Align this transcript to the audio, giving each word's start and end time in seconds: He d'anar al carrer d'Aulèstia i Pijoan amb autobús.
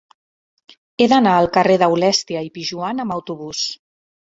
He 0.97 1.07
d'anar 1.11 1.35
al 1.41 1.51
carrer 1.59 1.77
d'Aulèstia 1.85 2.45
i 2.49 2.53
Pijoan 2.59 3.09
amb 3.09 3.19
autobús. 3.23 3.67